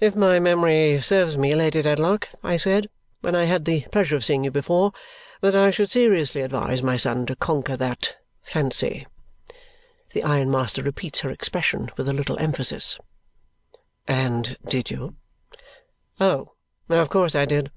"If 0.00 0.14
my 0.14 0.38
memory 0.38 1.00
serves 1.00 1.38
me, 1.38 1.54
Lady 1.54 1.80
Dedlock, 1.80 2.28
I 2.42 2.58
said, 2.58 2.90
when 3.22 3.34
I 3.34 3.46
had 3.46 3.64
the 3.64 3.86
pleasure 3.90 4.14
of 4.16 4.22
seeing 4.22 4.44
you 4.44 4.50
before, 4.50 4.92
that 5.40 5.54
I 5.56 5.70
should 5.70 5.88
seriously 5.88 6.42
advise 6.42 6.82
my 6.82 6.98
son 6.98 7.24
to 7.24 7.36
conquer 7.36 7.74
that 7.74 8.16
fancy." 8.42 9.06
The 10.12 10.22
ironmaster 10.24 10.82
repeats 10.82 11.20
her 11.20 11.30
expression 11.30 11.90
with 11.96 12.06
a 12.06 12.12
little 12.12 12.38
emphasis. 12.38 12.98
"And 14.06 14.58
did 14.68 14.90
you?" 14.90 15.14
"Oh! 16.20 16.52
Of 16.90 17.08
course 17.08 17.34
I 17.34 17.46
did." 17.46 17.70